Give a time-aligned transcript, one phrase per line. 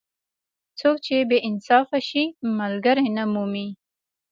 [0.79, 2.23] څوک چې بې انصافه شي؛
[2.59, 3.67] ملګری نه مومي.